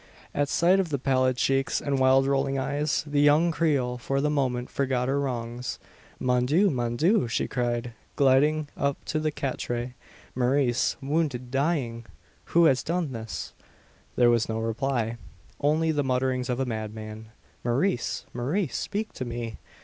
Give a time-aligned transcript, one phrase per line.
[0.33, 4.31] At sight of the pallid cheeks and wild rolling eyes, the young Creole for the
[4.31, 5.77] moment forgot her wrongs.
[6.19, 6.71] "Mon dieu!
[6.71, 9.93] Mon dieu!" she cried, gliding up to the catre.
[10.33, 12.07] "Maurice wounded dying!
[12.45, 13.53] Who has done this?"
[14.15, 15.17] There was no reply:
[15.59, 17.27] only the mutterings of a madman.
[17.63, 18.25] "Maurice!
[18.33, 18.75] Maurice!
[18.77, 19.57] speak to me!